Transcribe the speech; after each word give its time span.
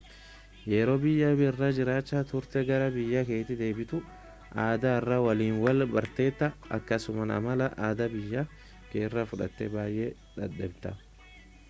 yeroo 0.71 0.93
biyya 1.01 1.27
biraa 1.39 1.67
jiraacha 1.79 2.21
turtee 2.29 2.63
gara 2.69 2.87
biyya 2.95 3.21
keeti 3.27 3.57
deebitu 3.59 3.99
aadaa 4.65 4.95
haaraa 4.95 5.19
waliin 5.27 5.59
wal 5.65 5.85
bartetaa 5.95 6.49
akkasuma 6.79 7.29
amala 7.39 7.69
aadaa 7.89 8.09
biyya 8.15 8.45
kee 8.93 9.03
irraa 9.11 9.27
fudhatee 9.33 9.69
baayee 9.77 10.11
dhabdeeta 10.39 10.97